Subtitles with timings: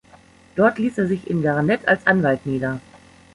[0.55, 2.79] Dort ließ er sich in Garnett als Anwalt nieder.